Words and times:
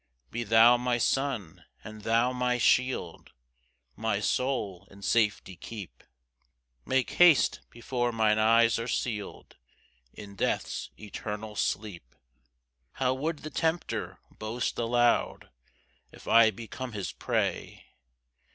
4 0.29 0.29
Be 0.31 0.43
thou 0.45 0.77
my 0.77 0.97
sun 0.97 1.63
and 1.83 2.01
thou 2.01 2.33
my 2.33 2.57
shield, 2.57 3.33
My 3.95 4.19
soul 4.19 4.87
in 4.89 5.03
safety 5.03 5.55
keep; 5.55 6.03
Make 6.87 7.11
haste 7.11 7.59
before 7.69 8.11
mine 8.11 8.39
eyes 8.39 8.79
are 8.79 8.87
seal'd 8.87 9.57
In 10.11 10.35
death's 10.35 10.89
eternal 10.97 11.55
sleep. 11.55 12.15
5 12.15 12.19
How 12.93 13.13
would 13.13 13.39
the 13.43 13.51
tempter 13.51 14.17
boast 14.31 14.79
aloud 14.79 15.51
If 16.11 16.27
I 16.27 16.49
become 16.49 16.93
his 16.93 17.11
prey! 17.11 17.85